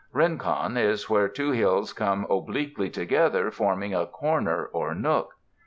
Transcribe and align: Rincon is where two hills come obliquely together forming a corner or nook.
Rincon 0.13 0.77
is 0.77 1.11
where 1.11 1.27
two 1.27 1.51
hills 1.51 1.93
come 1.93 2.25
obliquely 2.27 2.89
together 2.89 3.51
forming 3.51 3.93
a 3.93 4.07
corner 4.07 4.65
or 4.65 4.95
nook. 4.95 5.35